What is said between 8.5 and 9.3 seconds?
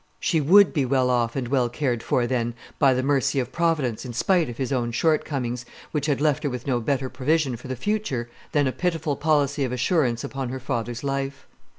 than a pitiful